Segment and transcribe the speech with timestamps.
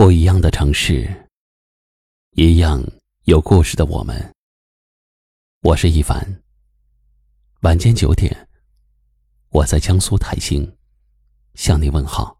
[0.00, 1.06] 不一样的城市，
[2.30, 2.82] 一样
[3.24, 4.34] 有故事的我们。
[5.60, 6.40] 我是一凡。
[7.60, 8.48] 晚间九点，
[9.50, 10.74] 我在江苏泰兴
[11.54, 12.34] 向你问好。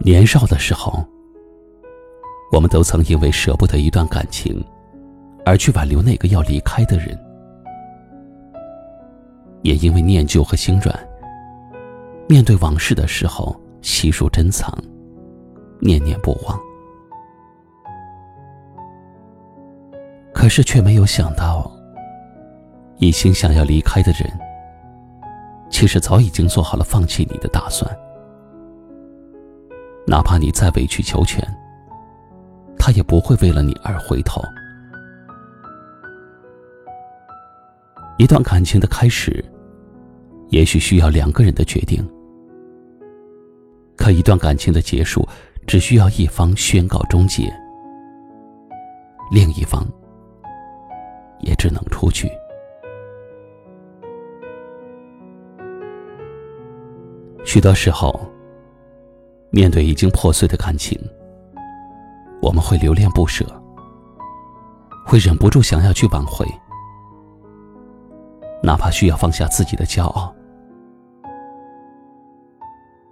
[0.00, 1.08] 年少的时候。
[2.52, 4.62] 我们都曾因为舍不得一段感情，
[5.46, 7.16] 而去挽留那个要离开的人；
[9.62, 10.94] 也因为念旧和心软，
[12.28, 14.70] 面对往事的时候悉数珍藏，
[15.80, 16.60] 念念不忘。
[20.34, 21.72] 可是却没有想到，
[22.98, 24.30] 一心想要离开的人，
[25.70, 27.90] 其实早已经做好了放弃你的打算。
[30.06, 31.42] 哪怕你再委曲求全。
[32.84, 34.42] 他也不会为了你而回头。
[38.18, 39.44] 一段感情的开始，
[40.48, 42.04] 也许需要两个人的决定；
[43.96, 45.24] 可一段感情的结束，
[45.64, 47.48] 只需要一方宣告终结，
[49.30, 49.86] 另一方
[51.38, 52.28] 也只能出去。
[57.44, 58.28] 许多时候，
[59.50, 61.00] 面对已经破碎的感情。
[62.42, 63.46] 我们会留恋不舍，
[65.06, 66.44] 会忍不住想要去挽回，
[68.62, 70.34] 哪怕需要放下自己的骄傲。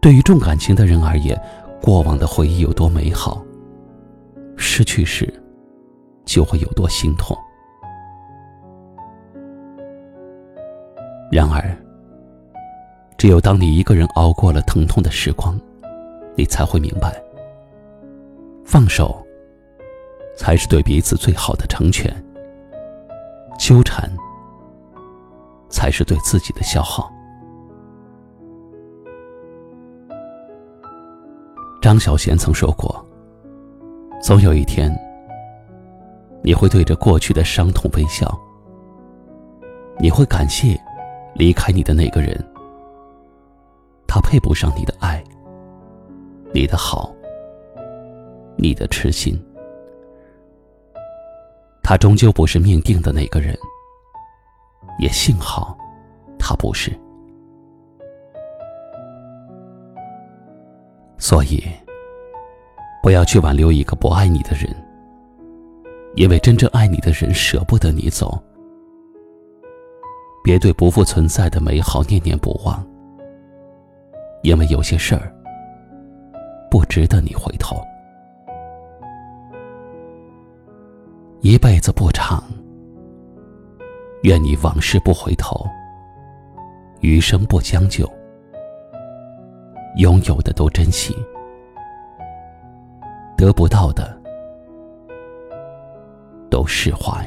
[0.00, 1.36] 对于重感情的人而言，
[1.82, 3.44] 过往的回忆有多美好，
[4.56, 5.28] 失去时
[6.24, 7.36] 就会有多心痛。
[11.32, 11.76] 然而，
[13.18, 15.60] 只有当你一个人熬过了疼痛的时光，
[16.36, 17.20] 你才会明白。
[18.66, 19.24] 放手，
[20.36, 22.10] 才是对彼此最好的成全；
[23.56, 24.10] 纠缠，
[25.70, 27.08] 才是对自己的消耗。
[31.80, 33.06] 张小娴曾说过
[34.20, 34.92] ：“总有一天，
[36.42, 38.36] 你会对着过去的伤痛微笑，
[40.00, 40.78] 你会感谢
[41.36, 42.36] 离开你的那个人，
[44.08, 45.22] 他配不上你的爱，
[46.52, 47.14] 你的好。”
[48.56, 49.38] 你的痴心，
[51.82, 53.56] 他终究不是命定的那个人，
[54.98, 55.76] 也幸好，
[56.38, 56.90] 他不是。
[61.18, 61.62] 所以，
[63.02, 64.74] 不要去挽留一个不爱你的人，
[66.14, 68.42] 因为真正爱你的人舍不得你走。
[70.44, 72.86] 别对不复存在的美好念念不忘，
[74.42, 75.34] 因为有些事儿
[76.70, 77.76] 不值得你回头。
[81.48, 82.42] 一辈子不长，
[84.24, 85.64] 愿你往事不回头，
[87.02, 88.04] 余生不将就，
[89.98, 91.14] 拥有的都珍惜，
[93.36, 94.20] 得不到的
[96.50, 97.24] 都释怀。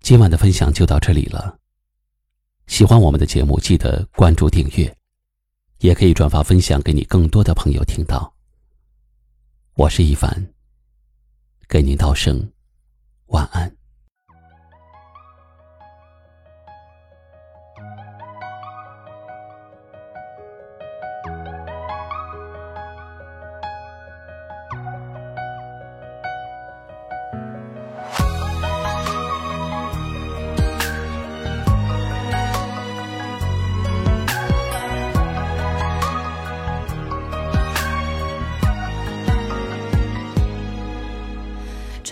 [0.00, 1.54] 今晚的分享就到这里了。
[2.70, 4.96] 喜欢我们的节目，记得关注订阅，
[5.80, 8.32] 也可以转发分享给你更多的朋友听到。
[9.74, 10.54] 我是一凡，
[11.68, 12.48] 给您道声
[13.26, 13.79] 晚安。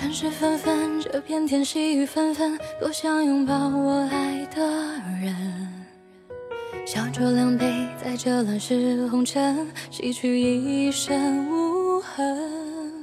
[0.00, 4.62] 尘世纷纷，这片天细雨纷纷，多想拥抱我爱的
[5.20, 5.34] 人。
[6.86, 13.03] 小酌两杯，在这乱世红尘，洗去一身无痕。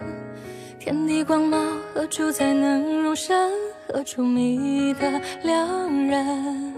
[0.80, 3.52] 天地光芒，何处才能容身？
[3.90, 6.74] 何处觅得良人？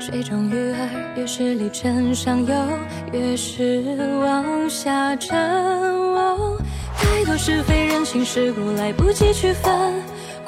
[0.00, 2.54] 水中鱼儿，越是离尘上游，
[3.12, 3.84] 越是
[4.22, 5.89] 往下沉。
[7.30, 9.72] 太多是非人情世故来不及区分，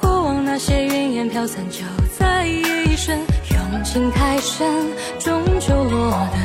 [0.00, 1.78] 过往那些云烟飘散，就
[2.18, 3.16] 在一瞬。
[3.52, 4.88] 用情太深，
[5.20, 6.38] 终究落得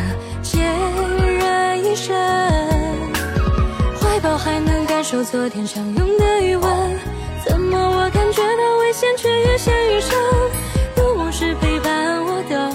[0.44, 0.60] 孑
[1.40, 2.16] 然一身。
[4.00, 7.00] 怀抱还能感受昨天相拥的余温，
[7.44, 10.16] 怎么我感觉到危险，却越陷越深？
[10.98, 12.72] 有往事陪伴我的，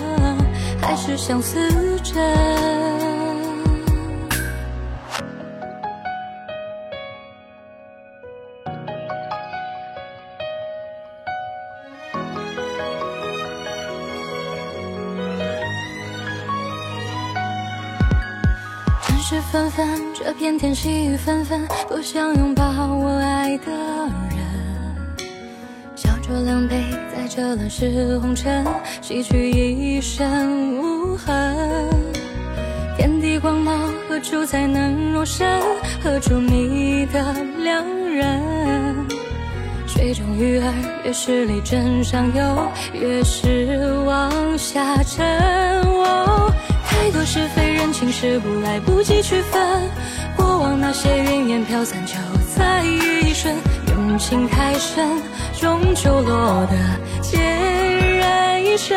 [0.81, 0.97] 还。
[0.97, 1.71] 是相思
[2.03, 3.12] 枕。
[19.33, 22.65] 尘世纷纷，这片天细雨纷纷，多想拥抱
[22.95, 23.73] 我爱的
[24.29, 24.37] 人。
[25.97, 26.85] 笑酌两杯，
[27.17, 28.63] 在这乱世红尘，
[29.01, 31.57] 洗去一身无痕。
[32.99, 35.63] 天地光芒，何处才能容身？
[36.05, 39.07] 何处觅得良人？
[39.87, 40.75] 水中鱼儿，
[41.07, 45.81] 越是离真上游，越是往下沉。
[47.03, 49.91] 太多是非人情世故，来不及区分。
[50.37, 52.15] 过往那些云烟飘散，就
[52.57, 53.53] 在一瞬。
[53.89, 55.21] 用情太深，
[55.61, 56.77] 终究落得
[57.21, 57.41] 孑
[58.19, 58.97] 然一身。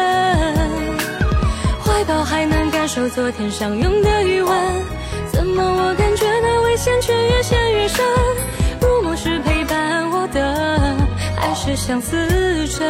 [1.84, 4.56] 怀抱还能感受昨天相拥的余温，
[5.32, 8.06] 怎么我感觉那危险却越陷越深？
[8.82, 10.96] 入梦时陪伴我的，
[11.36, 12.16] 还是相思
[12.68, 12.86] 枕。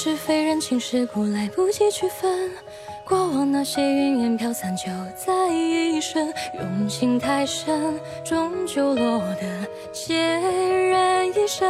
[0.00, 2.52] 是非人情世故，来不及区分。
[3.04, 4.84] 过往那些云烟飘散，就
[5.16, 6.32] 在一瞬。
[6.54, 10.14] 用情太深，终究落得孑
[10.88, 11.68] 然一身。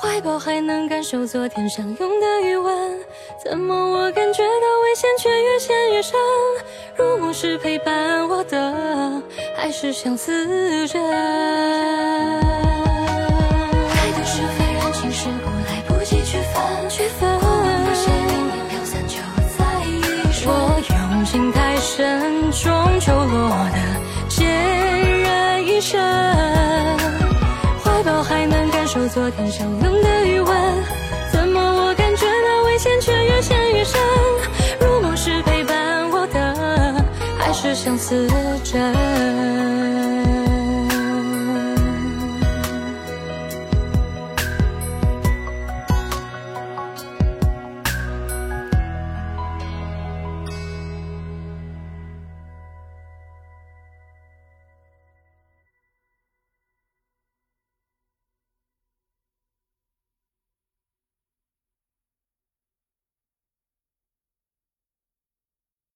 [0.00, 2.98] 怀抱还能感受昨天相拥的余温，
[3.44, 6.18] 怎么我感觉到危险却越陷越深？
[6.96, 9.22] 入梦时陪伴我的，
[9.54, 10.98] 还是相思枕。
[22.88, 23.78] 终究落得
[24.30, 24.44] 孑
[25.22, 26.00] 然一身。
[27.84, 30.56] 怀抱还能感受昨天相拥的余温，
[31.30, 34.00] 怎么我感觉到危险却越陷越深？
[34.80, 37.04] 入梦时陪伴我的，
[37.38, 38.26] 还是相思
[38.64, 39.57] 枕。